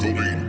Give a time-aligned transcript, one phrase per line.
[0.00, 0.39] coming.